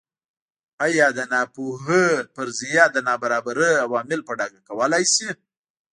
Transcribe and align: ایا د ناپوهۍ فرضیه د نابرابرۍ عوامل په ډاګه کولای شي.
ایا 0.85 1.07
د 1.17 1.19
ناپوهۍ 1.33 2.07
فرضیه 2.35 2.85
د 2.91 2.97
نابرابرۍ 3.07 3.73
عوامل 3.85 4.19
په 4.27 4.33
ډاګه 4.39 4.59
کولای 4.69 5.03
شي. 5.13 5.29